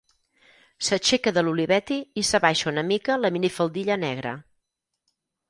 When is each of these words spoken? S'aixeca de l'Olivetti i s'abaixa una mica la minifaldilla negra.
S'aixeca 0.85 1.33
de 1.35 1.43
l'Olivetti 1.45 1.97
i 2.23 2.23
s'abaixa 2.31 2.71
una 2.73 2.85
mica 2.93 3.19
la 3.27 3.33
minifaldilla 3.37 4.01
negra. 4.07 4.35